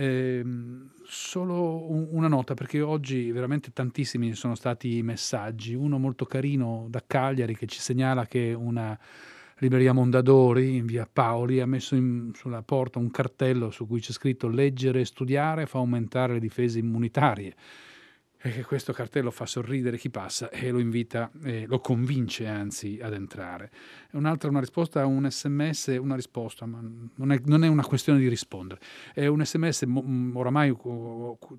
[0.00, 5.74] Ehm, solo un- una nota, perché oggi veramente tantissimi sono stati i messaggi.
[5.74, 8.96] Uno molto carino da Cagliari che ci segnala che una
[9.58, 14.12] libreria Mondadori in via Paoli ha messo in- sulla porta un cartello su cui c'è
[14.12, 17.54] scritto leggere e studiare fa aumentare le difese immunitarie
[18.40, 23.12] che questo cartello fa sorridere chi passa e lo invita, eh, lo convince anzi ad
[23.12, 23.70] entrare.
[24.12, 28.20] Un'altra, una risposta a un sms, una risposta, ma non è, non è una questione
[28.20, 28.80] di rispondere,
[29.12, 30.74] è un sms mo- m- oramai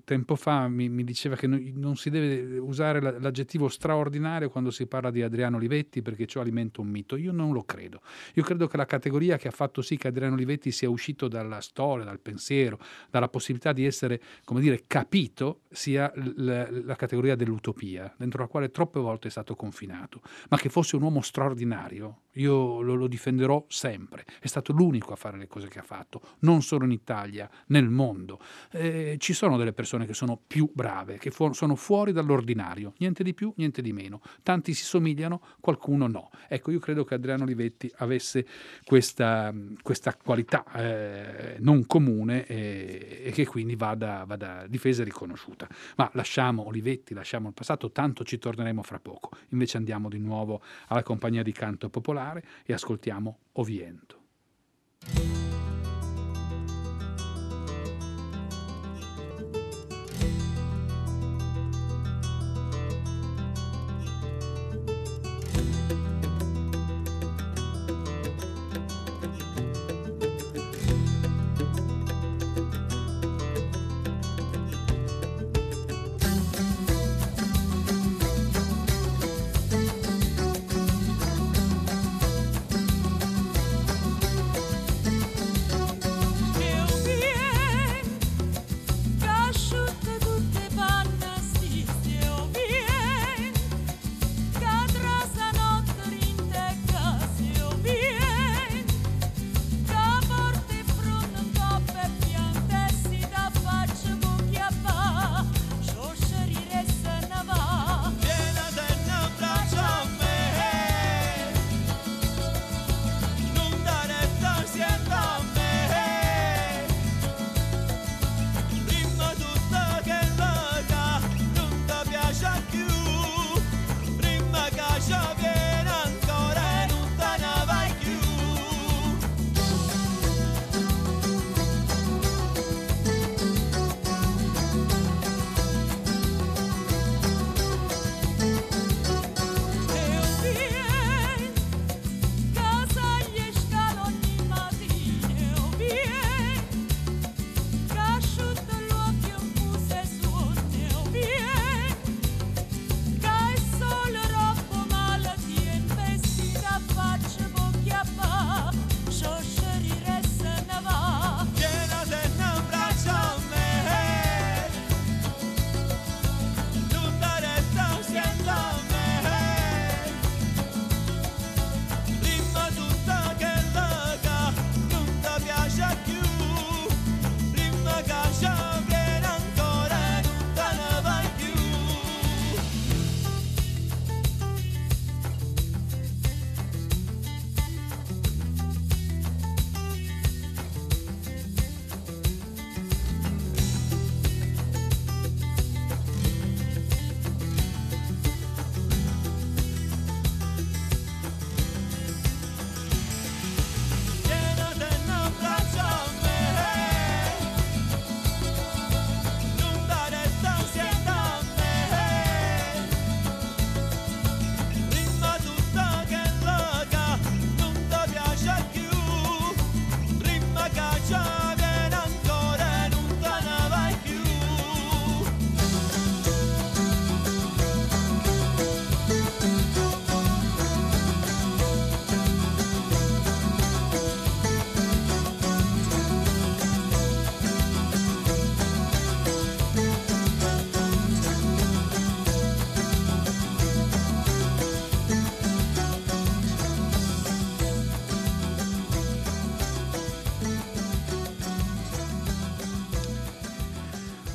[0.04, 4.70] tempo fa mi, mi diceva che no- non si deve usare la- l'aggettivo straordinario quando
[4.70, 7.16] si parla di Adriano Olivetti perché ciò alimenta un mito.
[7.16, 8.00] Io non lo credo.
[8.34, 11.60] Io credo che la categoria che ha fatto sì che Adriano Olivetti sia uscito dalla
[11.60, 12.78] storia, dal pensiero,
[13.10, 18.70] dalla possibilità di essere, come dire, capito, sia l- la categoria dell'utopia, dentro la quale
[18.70, 23.64] troppe volte è stato confinato, ma che fosse un uomo straordinario, io lo, lo difenderò
[23.68, 24.24] sempre.
[24.40, 27.88] È stato l'unico a fare le cose che ha fatto, non solo in Italia, nel
[27.88, 28.40] mondo.
[28.70, 33.24] Eh, ci sono delle persone che sono più brave, che fu- sono fuori dall'ordinario, niente
[33.24, 34.20] di più, niente di meno.
[34.42, 36.30] Tanti si somigliano, qualcuno no.
[36.48, 38.46] Ecco, io credo che Adriano Olivetti avesse
[38.84, 45.66] questa, questa qualità eh, non comune eh, e che quindi vada, vada difesa e riconosciuta.
[45.96, 49.30] Ma lasciamo Olivetti, lasciamo il passato, tanto ci torneremo fra poco.
[49.48, 52.19] Invece andiamo di nuovo alla compagnia di canto popolare
[52.66, 54.18] e ascoltiamo Oviento.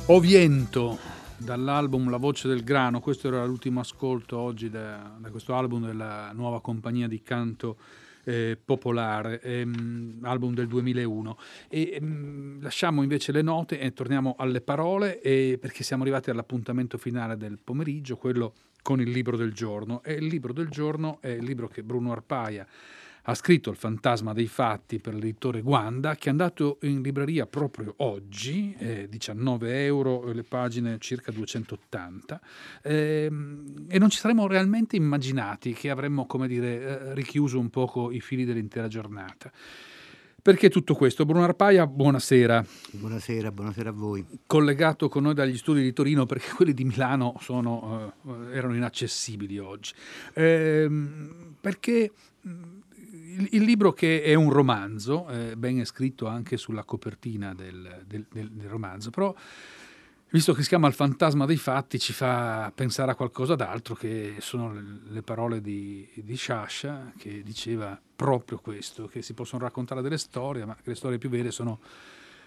[0.08, 0.98] Oviento
[1.36, 6.30] dall'album La voce del grano, questo era l'ultimo ascolto oggi da, da questo album della
[6.32, 7.76] nuova compagnia di canto
[8.22, 11.36] eh, popolare, ehm, album del 2001.
[11.68, 16.98] E, ehm, lasciamo invece le note e torniamo alle parole e- perché siamo arrivati all'appuntamento
[16.98, 20.04] finale del pomeriggio, quello con il libro del giorno.
[20.04, 22.64] E il libro del giorno è il libro che Bruno Arpaia
[23.28, 27.94] ha scritto Il fantasma dei fatti per l'editore Guanda, che è andato in libreria proprio
[27.98, 32.40] oggi, eh, 19 euro, le pagine circa 280,
[32.82, 38.12] ehm, e non ci saremmo realmente immaginati che avremmo, come dire, eh, richiuso un poco
[38.12, 39.50] i fili dell'intera giornata.
[40.40, 41.24] Perché tutto questo?
[41.24, 42.64] Bruno Arpaia, buonasera.
[42.92, 44.24] Buonasera, buonasera a voi.
[44.46, 49.58] Collegato con noi dagli studi di Torino perché quelli di Milano sono, eh, erano inaccessibili
[49.58, 49.92] oggi.
[50.34, 52.12] Ehm, perché
[53.36, 58.04] il, il libro che è un romanzo, eh, ben è scritto anche sulla copertina del,
[58.06, 59.34] del- del- del romanzo, però
[60.30, 64.36] visto che si chiama Il fantasma dei fatti ci fa pensare a qualcosa d'altro che
[64.40, 70.02] sono le, le parole di, di Sciascia che diceva proprio questo, che si possono raccontare
[70.02, 71.80] delle storie, ma che le storie più vere sono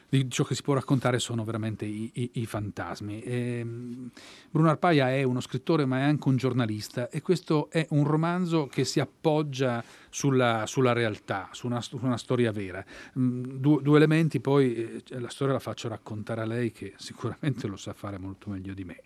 [0.09, 3.21] di ciò che si può raccontare sono veramente i, i- i fantasmi.
[3.21, 4.09] Ehm,
[4.49, 8.65] Bruno Arpaia è uno scrittore ma è anche un giornalista e questo è un romanzo
[8.65, 12.83] che si appoggia sulla, sulla realtà, su una, su una storia vera.
[13.17, 17.67] Mm, due, due elementi, poi eh, la storia la faccio raccontare a lei che sicuramente
[17.67, 19.01] lo sa fare molto meglio di me.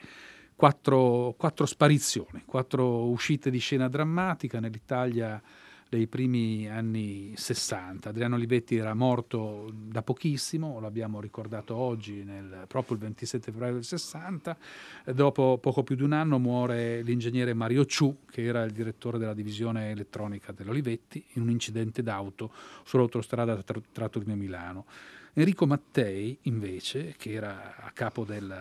[0.55, 5.41] Quattro, quattro sparizioni, quattro uscite di scena drammatica nell'Italia
[5.95, 8.09] dei primi anni 60.
[8.09, 13.83] Adriano Olivetti era morto da pochissimo, l'abbiamo ricordato oggi, nel- proprio il 27 febbraio del
[13.83, 14.57] 60.
[15.05, 19.19] E Dopo poco più di un anno muore l'ingegnere Mario Ciu, che era il direttore
[19.19, 22.51] della divisione elettronica dell'Olivetti, in un incidente d'auto
[22.83, 24.85] sull'autostrada tra, tra Torino e Milano.
[25.33, 28.51] Enrico Mattei, invece, che era a capo del,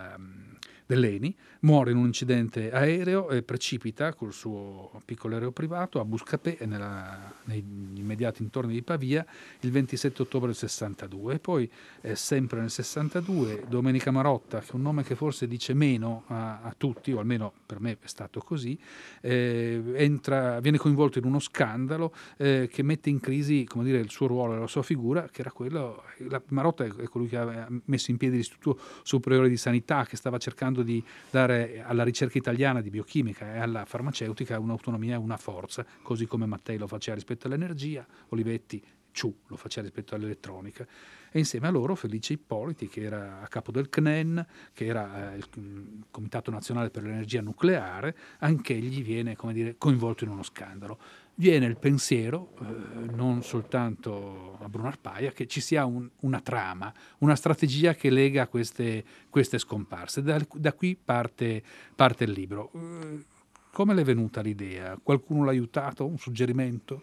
[0.93, 6.59] dell'ENI, muore in un incidente aereo e precipita col suo piccolo aereo privato a Buscapè,
[6.67, 9.25] nella- negli immediati intorni di Pavia,
[9.61, 11.35] il 27 ottobre del 62.
[11.35, 11.71] E poi,
[12.03, 16.61] eh, sempre nel 62, Domenica Marotta, che è un nome che forse dice meno a,
[16.63, 18.79] a tutti, o almeno per me è stato così,
[19.21, 24.27] eh, entra- viene coinvolto in uno scandalo eh, che mette in crisi dire, il suo
[24.27, 26.03] ruolo e la sua figura, che era quello.
[26.29, 30.39] La, Marotta è, colui che aveva messo in piedi l'Istituto Superiore di Sanità, che stava
[30.39, 35.85] cercando di dare alla ricerca italiana di biochimica e alla farmaceutica un'autonomia e una forza,
[36.03, 38.83] così come Mattei lo faceva rispetto all'energia, Olivetti
[39.13, 40.87] Ciu lo faceva rispetto all'elettronica.
[41.31, 44.45] E insieme a loro Felice Ippoliti, che era a capo del CNEN,
[44.75, 50.31] che era eh, il mm, Comitato Nazionale per l'Energia Nucleare, anch'egli viene dire, coinvolto in
[50.31, 50.99] uno scandalo.
[51.35, 56.93] Viene il pensiero, eh, non soltanto a Bruno Arpaia, che ci sia un- una trama,
[57.19, 60.23] una strategia che lega queste, queste scomparse.
[60.23, 61.63] Da, da qui parte,
[61.97, 62.71] parte il libro.
[62.75, 63.25] Eh,
[63.73, 64.99] come le è venuta l'idea?
[65.03, 66.07] Qualcuno l'ha aiutato?
[66.07, 67.03] Un suggerimento?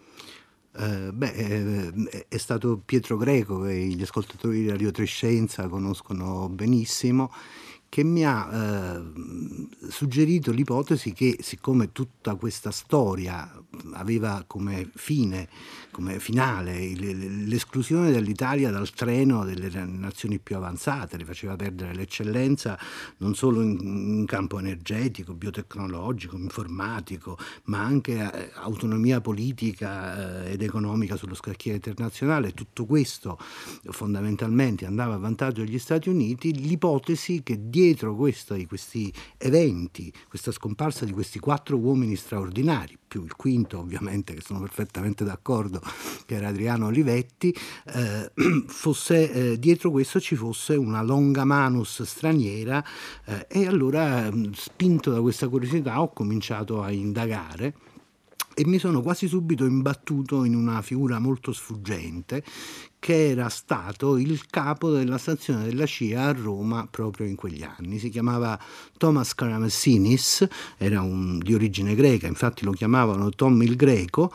[0.76, 7.32] Eh, beh, eh, è stato Pietro Greco, che gli ascoltatori di Radio Trescenza conoscono benissimo,
[7.90, 9.02] che mi ha eh,
[9.88, 13.52] suggerito l'ipotesi che siccome tutta questa storia
[13.94, 15.48] aveva come fine,
[15.90, 22.78] come finale l'esclusione dell'Italia dal treno delle nazioni più avanzate, le faceva perdere l'eccellenza
[23.18, 30.62] non solo in, in campo energetico, biotecnologico, informatico, ma anche eh, autonomia politica eh, ed
[30.62, 33.36] economica sullo scacchiere internazionale, tutto questo
[33.90, 37.78] fondamentalmente andava a vantaggio degli Stati Uniti, l'ipotesi che dietro
[38.14, 44.40] questi, questi eventi, questa scomparsa di questi quattro uomini straordinari, più il quinto ovviamente, che
[44.40, 45.80] sono perfettamente d'accordo,
[46.26, 47.54] che era Adriano Olivetti,
[47.94, 48.30] eh,
[48.66, 52.84] fosse, eh, dietro questo ci fosse una longa manus straniera
[53.24, 57.74] eh, e allora mh, spinto da questa curiosità ho cominciato a indagare
[58.54, 62.42] e mi sono quasi subito imbattuto in una figura molto sfuggente
[63.00, 67.98] che era stato il capo della stazione della CIA a Roma proprio in quegli anni.
[67.98, 68.60] Si chiamava
[68.98, 74.30] Thomas Karamessinis, era un, di origine greca, infatti lo chiamavano Tom il Greco,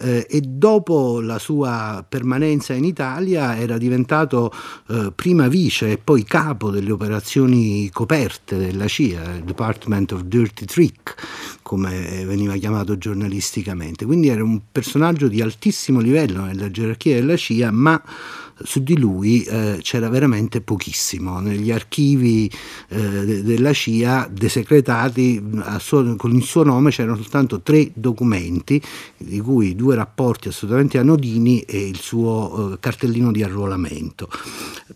[0.00, 4.52] eh, e dopo la sua permanenza in Italia era diventato
[4.88, 10.64] eh, prima vice e poi capo delle operazioni coperte della CIA, il Department of Dirty
[10.64, 11.14] Trick,
[11.68, 14.06] come veniva chiamato giornalisticamente.
[14.06, 18.02] Quindi era un personaggio di altissimo livello nella gerarchia della CIA, ma
[18.62, 21.40] su di lui eh, c'era veramente pochissimo.
[21.40, 22.50] Negli archivi
[22.88, 25.42] eh, de- della CIA desecretati
[25.78, 28.80] suo, con il suo nome c'erano soltanto tre documenti,
[29.16, 34.28] di cui due rapporti assolutamente anodini e il suo eh, cartellino di arruolamento.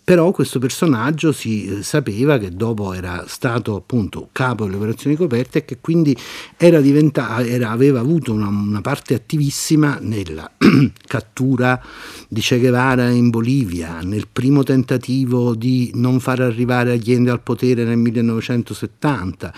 [0.03, 5.59] Però questo personaggio si eh, sapeva che dopo era stato appunto capo delle operazioni coperte
[5.59, 6.15] e che quindi
[6.57, 10.49] era diventato, era, aveva avuto una, una parte attivissima nella
[11.05, 11.81] cattura
[12.27, 17.83] di Che Guevara in Bolivia, nel primo tentativo di non far arrivare Allende al potere
[17.83, 19.53] nel 1970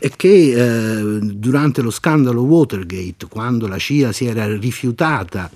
[0.00, 5.50] e che eh, durante lo scandalo Watergate, quando la CIA si era rifiutata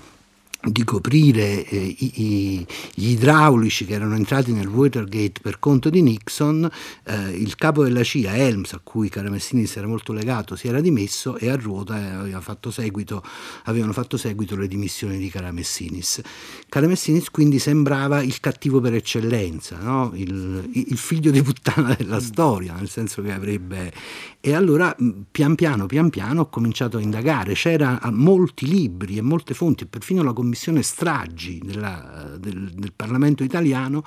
[0.61, 6.69] di coprire eh, i, gli idraulici che erano entrati nel Watergate per conto di Nixon,
[7.05, 10.81] eh, il capo della CIA, Helms, a cui Caramessini si era molto legato, si era
[10.81, 13.23] dimesso e a ruota eh, aveva fatto seguito,
[13.63, 16.21] avevano fatto seguito le dimissioni di Caramessinis.
[16.67, 20.11] Caramessinis quindi sembrava il cattivo per eccellenza, no?
[20.15, 23.93] il, il, figlio di puttana della storia, nel senso che avrebbe...
[24.41, 24.95] E allora
[25.31, 30.23] pian piano, pian piano ho cominciato a indagare, c'erano molti libri e molte fonti, perfino
[30.23, 30.48] la commissione
[30.81, 34.03] stragi della, del, del, Parlamento italiano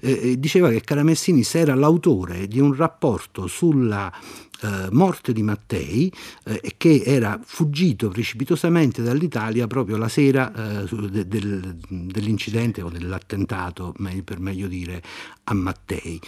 [0.00, 4.12] eh, diceva che Caramessinis era l'autore di un rapporto sulla
[4.62, 6.12] eh, morte di Mattei
[6.44, 12.90] eh, e che era fuggito precipitosamente dall'Italia proprio la sera eh, de, del, dell'incidente o
[12.90, 15.02] dell'attentato, per meglio dire,
[15.44, 16.20] a Mattei.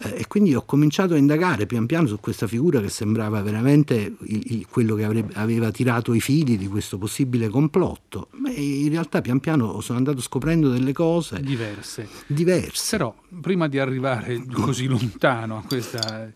[0.00, 4.16] Eh, e quindi ho cominciato a indagare pian piano su questa figura che sembrava veramente
[4.20, 8.28] il, il, quello che avrebbe, aveva tirato i fili di questo possibile complotto.
[8.32, 12.08] Ma in realtà pian piano sono andato scoprendo delle cose diverse.
[12.26, 12.96] diverse.
[12.96, 16.26] Però prima di arrivare così lontano a questa...
[16.26, 16.32] Eh,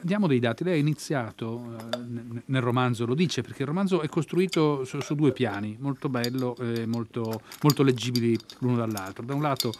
[0.00, 0.64] diamo dei dati.
[0.64, 1.98] Lei ha iniziato eh,
[2.46, 6.56] nel romanzo, lo dice, perché il romanzo è costruito su, su due piani, molto bello
[6.58, 9.24] e molto, molto leggibili l'uno dall'altro.
[9.24, 9.72] Da un lato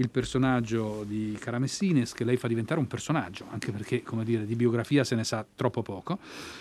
[0.00, 4.56] il personaggio di Caramessines che lei fa diventare un personaggio, anche perché come dire, di
[4.56, 6.18] biografia se ne sa troppo poco,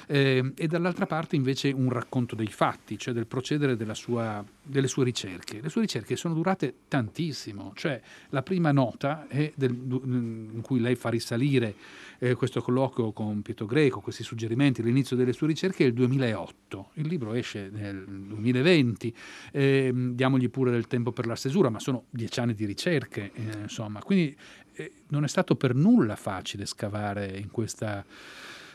[0.08, 5.06] eh, e dall'altra parte invece un racconto dei fatti, cioè del procedere sua, delle sue
[5.06, 5.62] ricerche.
[5.62, 11.10] Le sue ricerche sono durate tantissimo, cioè la prima nota del, in cui lei fa
[11.10, 11.76] risalire
[12.20, 16.90] eh, questo colloquio con Pietro Greco, questi suggerimenti, l'inizio delle sue ricerche è il 2008,
[16.96, 19.16] il libro esce nel 2020,
[19.52, 23.62] eh, diamogli pure del tempo per la stesura, ma sono dieci anni di ricerche, eh,
[23.62, 24.36] insomma, quindi
[24.74, 28.04] eh, non è stato per nulla facile scavare in questa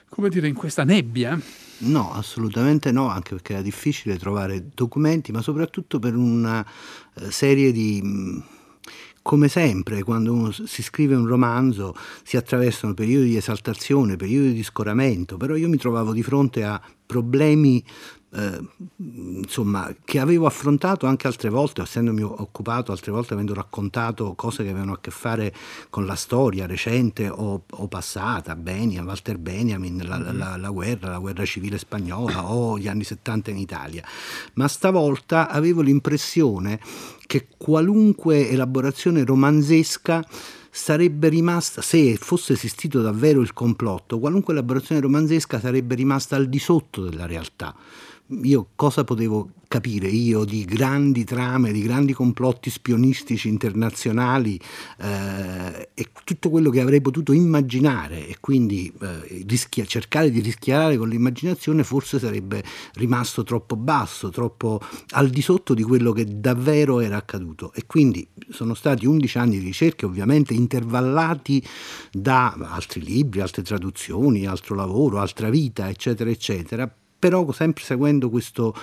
[0.08, 1.36] come dire, in questa nebbia?
[1.78, 6.64] No, assolutamente no, anche perché era difficile trovare documenti, ma soprattutto per una
[7.14, 8.42] eh, serie di
[9.22, 15.38] come sempre, quando si scrive un romanzo si attraversano periodi di esaltazione, periodi di scoramento,
[15.38, 17.82] però io mi trovavo di fronte a problemi
[18.34, 18.60] eh,
[18.96, 24.70] insomma, che avevo affrontato anche altre volte, essendomi occupato altre volte avendo raccontato cose che
[24.70, 25.54] avevano a che fare
[25.88, 31.10] con la storia recente o, o passata, Beniam, Walter Benjamin, la, la, la, la, guerra,
[31.10, 34.04] la guerra civile spagnola o gli anni 70 in Italia.
[34.54, 36.80] Ma stavolta avevo l'impressione
[37.26, 40.24] che qualunque elaborazione romanzesca
[40.70, 46.58] sarebbe rimasta, se fosse esistito davvero il complotto, qualunque elaborazione romanzesca sarebbe rimasta al di
[46.58, 47.74] sotto della realtà
[48.28, 54.58] io cosa potevo capire io di grandi trame, di grandi complotti spionistici internazionali
[55.00, 60.96] eh, e tutto quello che avrei potuto immaginare e quindi eh, rischia, cercare di rischiare
[60.96, 62.62] con l'immaginazione forse sarebbe
[62.94, 67.72] rimasto troppo basso, troppo al di sotto di quello che davvero era accaduto.
[67.74, 71.62] E quindi sono stati 11 anni di ricerche ovviamente intervallati
[72.12, 76.90] da altri libri, altre traduzioni, altro lavoro, altra vita eccetera eccetera
[77.24, 78.74] però sempre seguendo questo,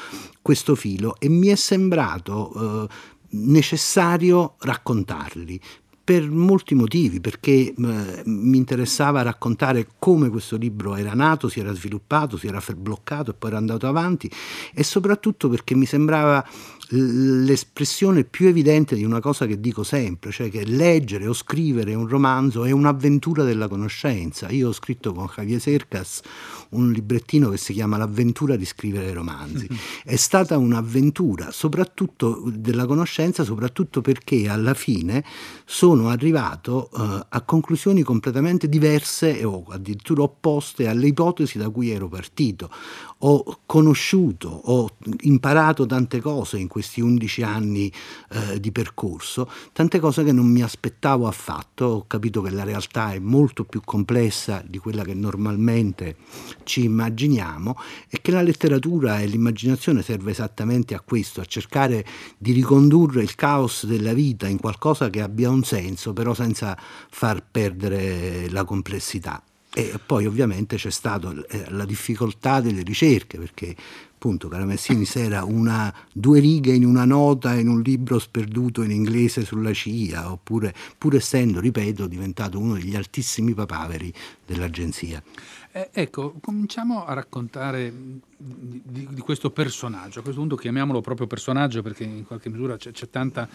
[0.41, 2.93] questo filo e mi è sembrato eh,
[3.37, 5.61] necessario raccontarli
[6.03, 11.71] per molti motivi, perché eh, mi interessava raccontare come questo libro era nato, si era
[11.73, 14.29] sviluppato, si era bloccato e poi era andato avanti
[14.73, 16.43] e soprattutto perché mi sembrava
[16.89, 22.07] l'espressione più evidente di una cosa che dico sempre, cioè che leggere o scrivere un
[22.07, 24.49] romanzo è un'avventura della conoscenza.
[24.49, 26.21] Io ho scritto con Javier Cercas
[26.71, 29.67] un librettino che si chiama L'avventura di scrivere romanzi.
[30.03, 35.23] È stata un'avventura soprattutto della conoscenza, soprattutto perché alla fine
[35.65, 42.07] sono arrivato uh, a conclusioni completamente diverse o addirittura opposte alle ipotesi da cui ero
[42.07, 42.69] partito.
[43.19, 47.91] Ho conosciuto, ho imparato tante cose in questi 11 anni
[48.31, 53.13] eh, di percorso, tante cose che non mi aspettavo affatto, ho capito che la realtà
[53.13, 56.15] è molto più complessa di quella che normalmente
[56.63, 57.77] ci immaginiamo
[58.09, 62.05] e che la letteratura e l'immaginazione serve esattamente a questo, a cercare
[62.37, 67.43] di ricondurre il caos della vita in qualcosa che abbia un senso, però senza far
[67.49, 69.43] perdere la complessità.
[69.73, 71.33] E poi ovviamente c'è stata
[71.69, 73.75] la difficoltà delle ricerche, perché
[74.21, 79.43] appunto Caramessinis era una, due righe in una nota in un libro sperduto in inglese
[79.43, 84.13] sulla CIA, oppure pur essendo, ripeto, diventato uno degli altissimi papaveri
[84.45, 85.23] dell'agenzia.
[85.71, 87.91] Eh, ecco, cominciamo a raccontare
[88.37, 90.19] di, di, questo personaggio.
[90.19, 93.49] A questo punto chiamiamolo proprio personaggio perché in qualche misura c'è, c'è tanta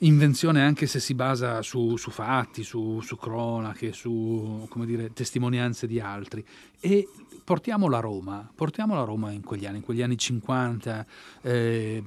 [0.00, 6.00] invenzione anche se si basa su, su fatti, su, su, cronache, su dire, testimonianze di
[6.00, 6.44] altri.
[6.80, 7.08] E
[7.48, 11.06] portiamo la Roma, portiamo la Roma in quegli anni, in quegli anni 50,
[11.40, 12.02] eh,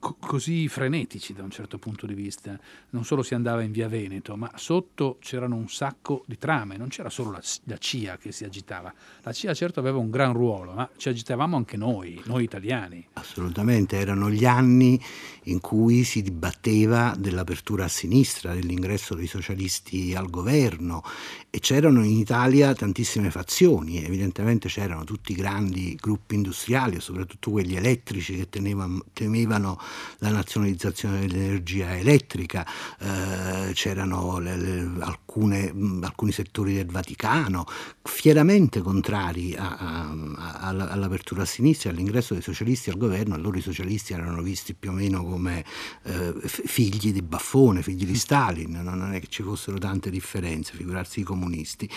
[0.00, 2.58] co- così frenetici da un certo punto di vista.
[2.90, 6.88] Non solo si andava in via Veneto, ma sotto c'erano un sacco di trame, non
[6.88, 8.92] c'era solo la, la CIA che si agitava.
[9.22, 13.06] La CIA certo aveva un gran ruolo, ma ci agitavamo anche noi, noi italiani.
[13.12, 15.00] Assolutamente, erano gli anni
[15.44, 21.02] in cui si dibatteva dell'apertura a sinistra, dell'ingresso dei socialisti al governo
[21.48, 27.76] e c'erano in Italia tantissime fazioni, evidentemente c'erano tutti i grandi gruppi industriali, soprattutto quelli
[27.76, 29.80] elettrici che tenevano, temevano
[30.18, 32.66] la nazionalizzazione dell'energia elettrica,
[32.98, 34.90] eh, c'erano le, le,
[35.30, 35.72] alcune,
[36.02, 37.64] alcuni settori del Vaticano
[38.02, 43.62] fieramente contrari a, a, a, all'apertura a sinistra, all'ingresso dei socialisti al governo, allora i
[43.62, 45.64] socialisti erano visti più o meno come
[46.02, 51.20] eh, figli di Baffone, figli di Stalin, non è che ci fossero tante differenze, figurarsi
[51.20, 51.88] i comunisti,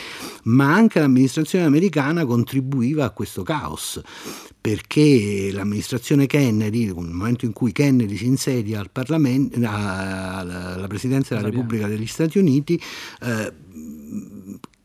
[0.43, 4.01] ma anche l'amministrazione americana contribuiva a questo caos
[4.63, 11.49] perché l'amministrazione Kennedy, nel momento in cui Kennedy si insedia al Parlamento, alla presidenza della
[11.49, 12.81] Repubblica degli Stati Uniti,
[13.23, 13.53] eh,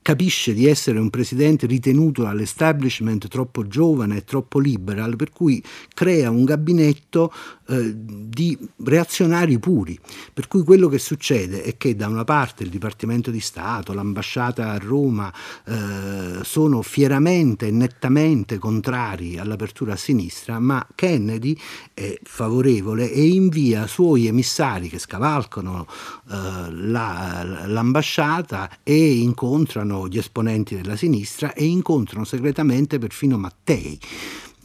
[0.08, 6.30] capisce di essere un presidente ritenuto dall'establishment troppo giovane e troppo liberal, per cui crea
[6.30, 7.30] un gabinetto
[7.68, 9.98] eh, di reazionari puri.
[10.32, 14.70] Per cui quello che succede è che da una parte il Dipartimento di Stato, l'ambasciata
[14.70, 15.32] a Roma
[15.66, 21.56] eh, sono fieramente e nettamente contrari all'apertura a sinistra, ma Kennedy
[21.92, 25.86] è favorevole e invia suoi emissari che scavalcano
[26.30, 33.98] eh, la, l'ambasciata e incontrano gli esponenti della sinistra e incontrano segretamente perfino Mattei.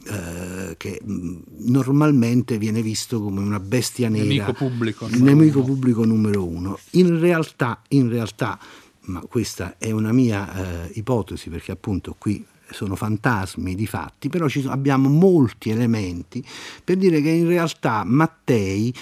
[0.06, 1.36] Eh, che mh,
[1.70, 5.66] normalmente viene visto come una bestia nera, nemico pubblico, il nemico uno.
[5.66, 6.78] pubblico numero uno.
[6.90, 8.58] In realtà, in realtà,
[9.06, 14.48] ma questa è una mia eh, ipotesi perché appunto qui sono fantasmi di fatti, però
[14.48, 16.44] sono, abbiamo molti elementi
[16.82, 18.92] per dire che in realtà Mattei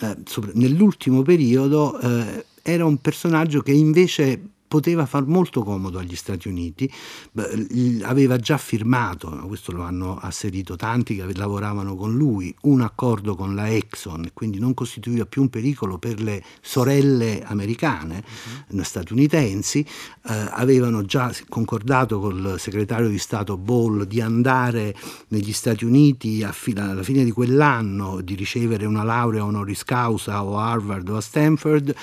[0.00, 0.16] eh,
[0.54, 4.40] nell'ultimo periodo eh, era un personaggio che invece
[4.72, 6.90] poteva far molto comodo agli Stati Uniti,
[8.04, 13.54] aveva già firmato, questo lo hanno asserito tanti che lavoravano con lui, un accordo con
[13.54, 18.24] la Exxon, quindi non costituiva più un pericolo per le sorelle americane,
[18.70, 18.82] uh-huh.
[18.82, 24.96] statunitensi, eh, avevano già concordato col segretario di Stato Ball di andare
[25.28, 30.70] negli Stati Uniti alla fine di quell'anno, di ricevere una laurea honoris causa o a
[30.70, 31.94] Harvard o a Stanford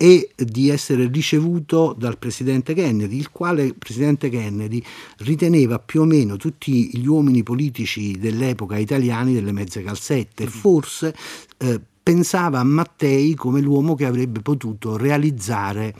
[0.00, 4.80] e di essere ricevuto dal presidente Kennedy, il quale presidente Kennedy
[5.18, 10.52] riteneva più o meno tutti gli uomini politici dell'epoca italiani delle mezze calzette, mm-hmm.
[10.52, 11.16] forse
[11.58, 15.92] eh, pensava a Mattei come l'uomo che avrebbe potuto realizzare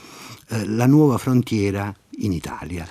[0.50, 2.86] eh, la nuova frontiera in Italia.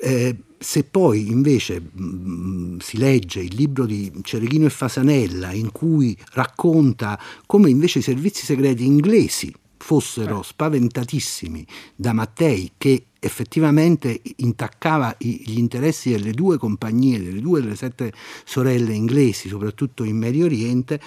[0.00, 5.72] Eh, se poi invece mh, mm, si legge il libro di Cereghino e Fasanella in
[5.72, 9.54] cui racconta come invece i servizi segreti inglesi
[9.88, 17.74] fossero spaventatissimi da Mattei che effettivamente intaccava gli interessi delle due compagnie, delle due delle
[17.74, 18.12] sette
[18.44, 21.00] sorelle inglesi, soprattutto in Medio Oriente,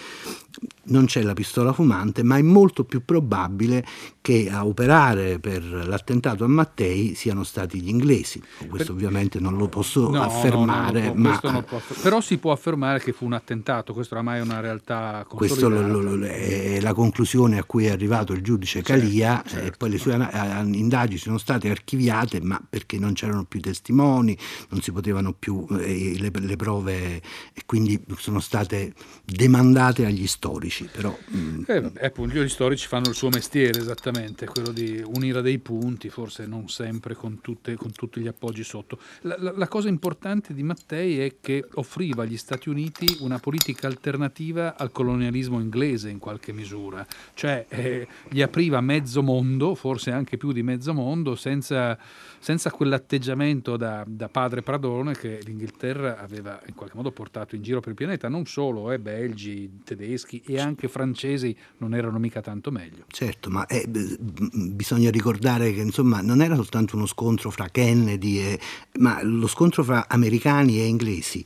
[0.84, 3.86] non c'è la pistola fumante, ma è molto più probabile
[4.22, 8.42] che a operare per l'attentato a Mattei siano stati gli inglesi.
[8.68, 8.96] Questo per...
[8.96, 11.62] ovviamente non lo posso no, affermare, no, no, ma...
[11.62, 11.96] Posso...
[12.02, 16.80] però si può affermare che fu un attentato, questa oramai è una realtà Questa è
[16.80, 19.68] la conclusione a cui è arrivato il giudice certo, Calia certo.
[19.68, 24.38] e poi le sue indagini sono state archiviate, ma perché non c'erano più testimoni,
[24.70, 27.16] non si potevano più eh, le, le prove
[27.54, 28.94] e quindi sono state
[29.26, 34.46] demandate agli studi storici, però mm, Eh, appunto, gli storici fanno il suo mestiere esattamente,
[34.46, 38.98] quello di unire dei punti, forse non sempre con, tutte- con tutti gli appoggi sotto.
[39.22, 43.88] La, la- la cosa importante di Mattei è che offriva agli Stati Uniti una politica
[43.88, 50.38] alternativa al colonialismo inglese in qualche misura, cioè eh, gli apriva mezzo mondo, forse anche
[50.38, 51.98] più di mezzo mondo, senza,
[52.40, 57.80] senza quell'atteggiamento da, da padre Pradone che l'Inghilterra aveva in qualche modo portato in giro
[57.80, 62.72] per il pianeta, non solo eh, belgi, tedeschi e anche francesi non erano mica tanto
[62.72, 63.06] meglio.
[63.08, 68.60] Certo, ma eh, bisogna ricordare che insomma non era soltanto uno scontro fra Kennedy, e,
[69.00, 71.44] ma lo scontro fra americani e inglesi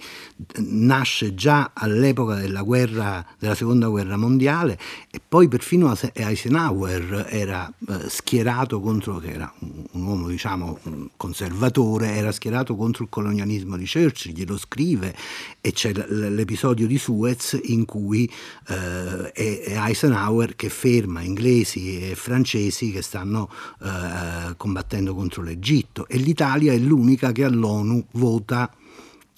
[0.58, 4.78] nasce già all'epoca della, guerra, della seconda guerra mondiale
[5.10, 10.80] e poi perfino Eise- Eisenhower era eh, schierato contro, che era un, uomo diciamo
[11.18, 15.16] conservatore, era schierato contro il colonialismo di Churchill, glielo scrive
[15.62, 18.30] e c'è l'episodio di Suez in cui
[18.68, 23.50] eh, è, è Eisenhower che ferma inglesi e francesi che stanno
[23.82, 28.72] eh, combattendo contro l'Egitto e l'Italia è l'unica che all'ONU vota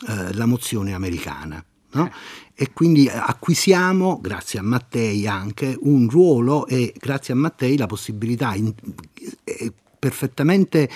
[0.07, 1.63] eh, la mozione americana.
[1.91, 2.11] no?
[2.53, 8.55] E quindi acquisiamo, grazie a Mattei anche, un ruolo e grazie a Mattei la possibilità,
[8.55, 8.73] in-
[9.43, 10.89] eh, perfettamente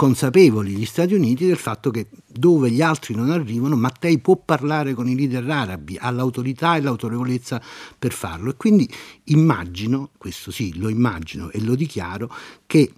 [0.00, 4.94] consapevoli gli Stati Uniti del fatto che dove gli altri non arrivano, Mattei può parlare
[4.94, 7.60] con i leader arabi, ha l'autorità e l'autorevolezza
[7.98, 8.48] per farlo.
[8.52, 8.90] E quindi
[9.24, 12.32] immagino, questo sì, lo immagino e lo dichiaro,
[12.64, 12.90] che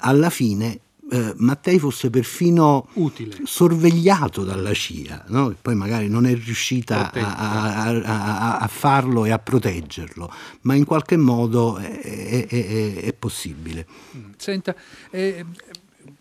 [0.00, 0.80] alla fine
[1.10, 3.36] eh, Mattei fosse perfino Utile.
[3.44, 5.48] sorvegliato dalla CIA, no?
[5.48, 10.30] che poi magari non è riuscita a, a- a farlo e a proteggerlo,
[10.62, 13.86] ma in qualche modo è, è- è- è possibile.
[14.16, 14.22] Mm.
[14.36, 14.74] Senta,
[15.10, 15.44] eh,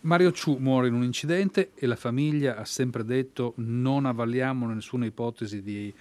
[0.01, 5.05] Mario Ciu muore in un incidente e la famiglia ha sempre detto non avvalliamo nessuna
[5.05, 5.93] ipotesi di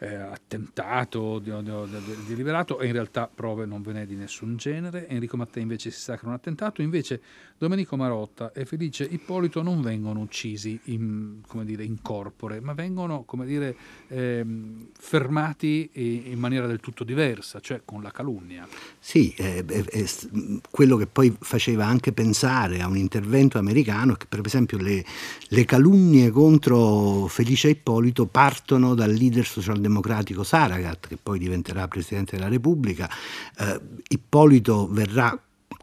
[0.00, 4.14] eh, attentato, di, di, di- di liberato e in realtà prove non ve n'è di
[4.14, 5.08] nessun genere.
[5.08, 7.20] Enrico Mattei invece si sa che è un attentato, invece
[7.58, 13.74] Domenico Marotta e Felice Ippolito non vengono uccisi in, dire, in corpore, ma vengono dire,
[14.08, 18.68] ehm, fermati in maniera del tutto diversa, cioè con la calunnia.
[19.00, 20.28] Sì, è, è- è s-
[20.70, 25.04] quello che poi faceva anche pensare a un intervento americano, è che per esempio le,
[25.48, 29.86] le calunnie contro Felice Ippolito partono dal leader socialdemocratico
[30.44, 33.08] Saragat, che poi diventerà Presidente della Repubblica.
[33.58, 35.38] Eh, Ippolito verrà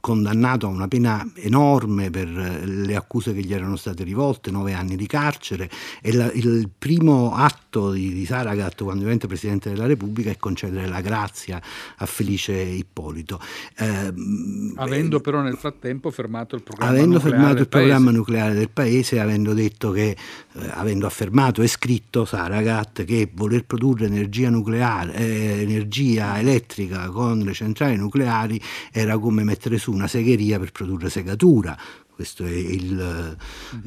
[0.06, 4.74] condannato a una pena enorme per eh, le accuse che gli erano state rivolte, nove
[4.74, 5.68] anni di carcere
[6.00, 10.88] e la- il primo atto di, di Saragat quando diventa Presidente della Repubblica è concedere
[10.88, 11.60] la grazia
[11.98, 13.40] a Felice Ippolito.
[13.78, 18.18] Ehm, Avendo però nel frattempo fermato il programma avendo nucleare fermato del il programma paese.
[18.18, 24.06] nucleare del paese, avendo detto che, eh, avendo affermato e scritto Saragat che voler produrre
[24.06, 30.60] energia nucleare, eh, energia elettrica con le centrali nucleari era come mettere su una segheria
[30.60, 31.78] per produrre segatura.
[32.16, 33.38] Questo è il,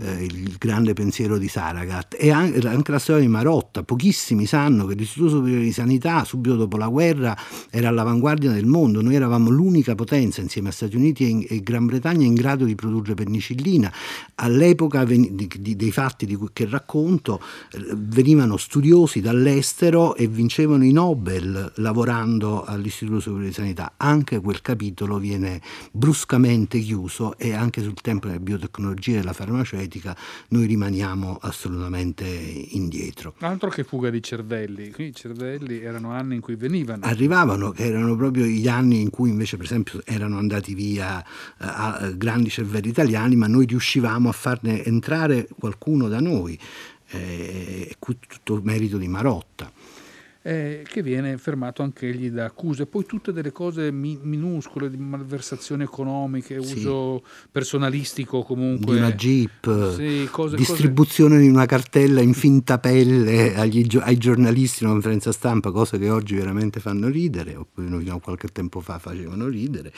[0.01, 2.15] eh, il grande pensiero di Saragat.
[2.19, 3.83] E an- anche la storia di Marotta.
[3.83, 7.35] Pochissimi sanno che l'Istituto Superiore di Sanità, subito dopo la guerra,
[7.71, 9.01] era all'avanguardia del mondo.
[9.01, 12.67] Noi eravamo l'unica potenza, insieme a Stati Uniti e, in- e Gran Bretagna, in grado
[12.67, 13.91] di produrre penicillina.
[14.35, 17.41] All'epoca ven- di- di- dei fatti di cui che racconto,
[17.73, 23.95] eh, venivano studiosi dall'estero e vincevano i Nobel lavorando all'Istituto Superiore di Sanità.
[23.97, 25.63] Anche quel capitolo viene
[25.93, 30.17] bruscamente chiuso e anche sul tempo della biotecnologia e della farmaceutica
[30.49, 33.35] noi rimaniamo assolutamente indietro.
[33.39, 37.05] Altro che fuga di cervelli, qui i cervelli erano anni in cui venivano.
[37.05, 42.17] Arrivavano che erano proprio gli anni in cui invece per esempio erano andati via eh,
[42.17, 46.59] grandi cervelli italiani, ma noi riuscivamo a farne entrare qualcuno da noi.
[47.11, 49.73] Eh, tutto merito di Marotta.
[50.49, 54.97] Eh, che viene fermato anche egli da accuse, poi tutte delle cose mi- minuscole di
[54.97, 56.79] malversazioni economiche, Sì.
[56.79, 58.95] uso personalistico comunque.
[58.95, 64.79] di una jeep, Sì, cose- distribuzione di una cartella in finta pelle agli ai giornalisti
[64.83, 68.81] in una conferenza stampa, cose che oggi veramente fanno ridere, oppure fino a qualche tempo
[68.81, 69.93] fa facevano ridere.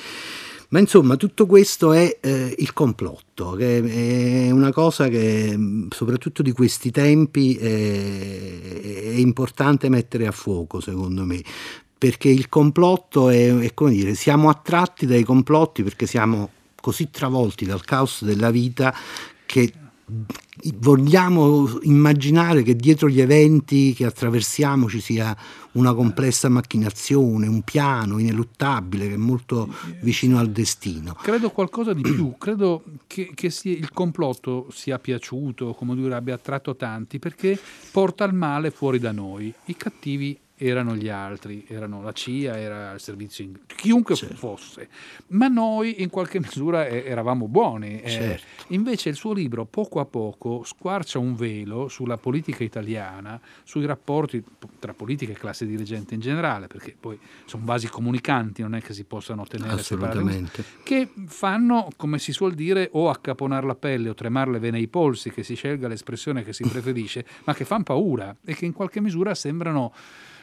[0.70, 6.42] Ma insomma, tutto questo è eh, il complotto, che è una cosa che mh, soprattutto
[6.42, 11.42] di questi tempi è, è importante mettere a fuoco, secondo me.
[11.98, 17.66] Perché il complotto è, è come dire, siamo attratti dai complotti perché siamo così travolti
[17.66, 18.94] dal caos della vita
[19.46, 19.72] che
[20.76, 25.36] vogliamo immaginare che dietro gli eventi che attraversiamo ci sia
[25.72, 31.14] una complessa macchinazione, un piano ineluttabile che è molto vicino al destino.
[31.20, 36.34] Credo qualcosa di più, credo che, che sia- il complotto sia piaciuto, come dire, abbia
[36.34, 37.58] attratto tanti, perché
[37.90, 42.92] porta il male fuori da noi, i cattivi erano gli altri, erano la CIA, era
[42.92, 43.58] il servizio in...
[43.66, 44.36] chiunque Certo.
[44.36, 44.88] fosse,
[45.28, 48.00] ma noi in qualche misura eh, eravamo buoni.
[48.02, 48.08] eh.
[48.10, 48.46] Certo.
[48.68, 54.42] Invece il suo libro poco a poco squarcia un velo sulla politica italiana, sui rapporti
[54.78, 58.92] tra politica e classe dirigente in generale, perché poi sono vasi comunicanti, non è che
[58.92, 60.62] si possano tenere Assolutamente.
[60.82, 64.88] che fanno, come si suol dire, o accaponar la pelle o tremare le vene ai
[64.88, 68.72] polsi, che si scelga l'espressione che si preferisce, ma che fanno paura e che in
[68.72, 69.92] qualche misura sembrano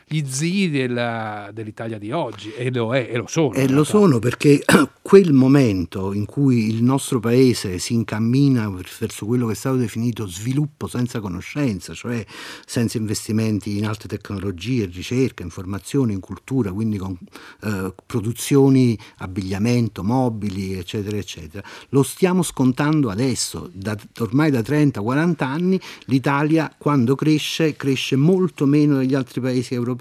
[0.09, 3.53] gli zii della- dell'Italia di oggi, e lo è, e lo sono.
[3.53, 4.63] E lo sono perché
[5.01, 10.25] quel momento in cui il nostro paese si incammina verso quello che è stato definito
[10.27, 12.25] sviluppo senza conoscenza, cioè
[12.65, 17.17] senza investimenti in alte tecnologie, ricerca, informazione, in cultura, quindi con
[17.63, 23.69] eh, produzioni, abbigliamento, mobili, eccetera, eccetera, lo stiamo scontando adesso.
[23.73, 29.95] Da- ormai da 30-40 anni l'Italia quando cresce cresce molto meno degli altri paesi europei,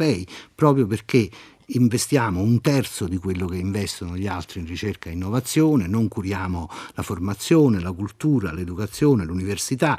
[0.55, 1.29] proprio perché
[1.71, 6.69] investiamo un terzo di quello che investono gli altri in ricerca e innovazione, non curiamo
[6.95, 9.99] la formazione, la cultura, l'educazione, l'università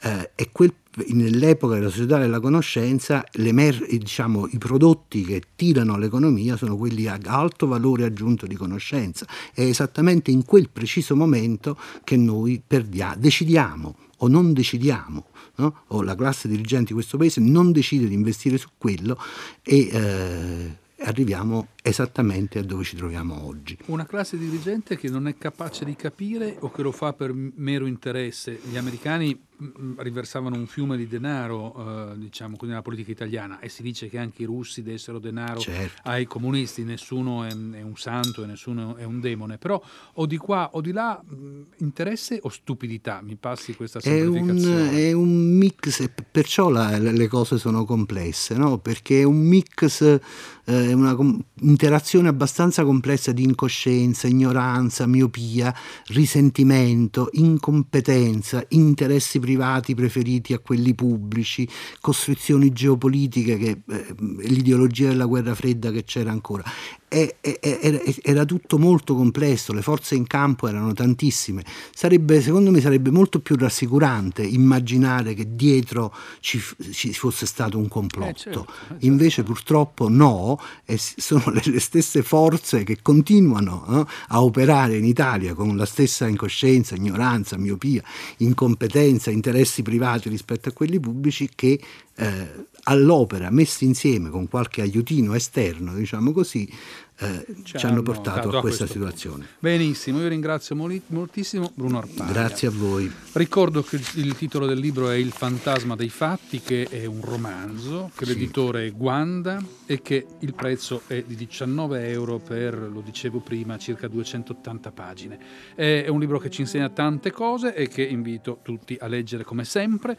[0.00, 0.74] eh, e quel-
[1.08, 7.18] nell'epoca della società della conoscenza l'emer- diciamo, i prodotti che tirano l'economia sono quelli a
[7.24, 9.26] alto valore aggiunto di conoscenza.
[9.52, 15.82] È esattamente in quel preciso momento che noi perdia- decidiamo o non decidiamo no?
[15.88, 19.18] o la classe dirigente di questo paese non decide di investire su quello
[19.62, 23.76] e eh, arriviamo esattamente a dove ci troviamo oggi.
[23.86, 27.84] Una classe dirigente che non è capace di capire o che lo fa per mero
[27.84, 28.58] interesse.
[28.64, 33.82] Gli americani mm, riversavano un fiume di denaro, eh, diciamo, nella politica italiana, e si
[33.82, 36.00] dice che anche i russi dessero denaro Certo.
[36.08, 39.78] ai comunisti, nessuno è, è un santo e nessuno è un demone, però
[40.14, 44.32] o di qua o di là mh, interesse o stupidità, mi passi questa È un,
[44.36, 44.90] semplificazione.
[45.02, 48.78] è un mix, perciò la- le cose sono complesse, no?
[48.78, 50.18] perché è un mix,
[50.64, 51.42] eh, una com-
[51.74, 55.74] interazione abbastanza complessa di incoscienza, ignoranza, miopia,
[56.06, 61.68] risentimento, incompetenza, interessi privati preferiti a quelli pubblici,
[62.00, 66.62] costruzioni geopolitiche, che, eh, l'ideologia della guerra fredda che c'era ancora.
[67.08, 71.64] Era, tutto molto complesso, le forze in campo erano tantissime.
[71.94, 76.60] Sarebbe, secondo me sarebbe molto più rassicurante immaginare che dietro ci,
[76.92, 78.30] ci fosse stato un complotto.
[78.30, 79.06] Eh, certo, certo.
[79.06, 85.04] Invece purtroppo no, e sono le, le stesse forze che continuano eh, a operare in
[85.04, 88.02] Italia con la stessa incoscienza, ignoranza, miopia,
[88.38, 91.80] incompetenza, interessi privati rispetto a quelli pubblici che
[92.16, 96.68] eh, all'opera messi insieme con qualche aiutino esterno, diciamo così,
[97.16, 99.16] eh, ci, hanno portato dato a questa questo punto.
[99.16, 99.46] situazione.
[99.60, 102.32] Benissimo, io ringrazio moli- moltissimo Bruno Arpaglia.
[102.32, 103.10] Grazie a voi.
[103.32, 108.10] Ricordo che il, titolo del libro è Il fantasma dei fatti, che è un romanzo,
[108.16, 113.38] che l'editore è Guanda e che il prezzo è di 19 euro per, lo dicevo
[113.38, 115.38] prima, circa 280 pagine.
[115.74, 119.64] È un libro che ci insegna tante cose e che invito tutti a leggere come
[119.64, 120.18] sempre.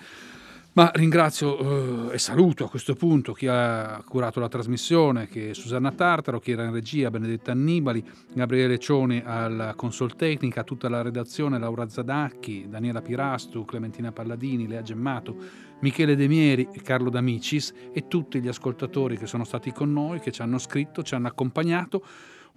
[0.75, 5.53] Ma ringrazio eh, e saluto a questo punto chi ha curato la trasmissione, che è
[5.53, 11.01] Susanna Tartaro, chi era in regia, Benedetta Annibali, Gabriele Cioni alla consol tecnica, tutta la
[11.01, 15.37] redazione, Laura Zadacchi, Daniela Pirastu, Clementina Palladini, Lea Gemmato,
[15.79, 20.33] Michele Demieri e Carlo D'Amicis e tutti gli ascoltatori che sono stati con noi, che
[20.33, 22.03] ci hanno scritto, ci hanno accompagnato.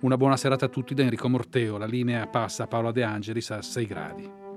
[0.01, 1.79] Una buona serata a tutti da Enrico Morteo.
[1.79, 4.48] La linea passa a Paola De Angelis a 6 gradi.